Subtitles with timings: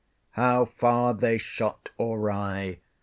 [0.31, 2.79] How far they shot awry!